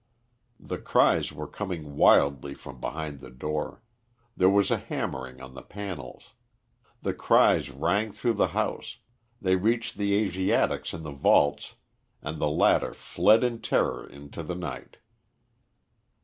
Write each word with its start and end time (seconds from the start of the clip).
The 0.59 0.79
cries 0.79 1.31
were 1.31 1.45
coming 1.45 1.95
wildly 1.95 2.55
from 2.55 2.81
behind 2.81 3.19
the 3.19 3.29
door; 3.29 3.83
there 4.35 4.49
was 4.49 4.71
a 4.71 4.79
hammering 4.79 5.39
on 5.39 5.53
the 5.53 5.61
panels. 5.61 6.33
The 7.01 7.13
cries 7.13 7.69
rang 7.69 8.11
through 8.11 8.33
the 8.33 8.47
house, 8.57 8.97
they 9.39 9.55
reached 9.55 9.97
the 9.97 10.15
Asiatics 10.15 10.95
in 10.95 11.03
the 11.03 11.11
vaults 11.11 11.75
and 12.19 12.39
the 12.39 12.49
latter 12.49 12.95
fled 12.95 13.43
in 13.43 13.61
terror 13.61 14.09
into 14.09 14.41
the 14.41 14.55
night. 14.55 14.97